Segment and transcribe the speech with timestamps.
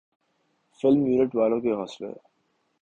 [0.79, 2.11] film unit والوں کے حوصلے